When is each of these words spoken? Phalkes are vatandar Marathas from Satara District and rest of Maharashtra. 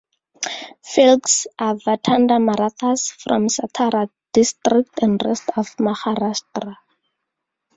Phalkes 0.91 1.45
are 1.65 1.75
vatandar 1.85 2.41
Marathas 2.47 3.11
from 3.21 3.45
Satara 3.47 4.09
District 4.33 4.93
and 5.03 5.21
rest 5.23 5.47
of 5.55 5.67
Maharashtra. 5.75 6.77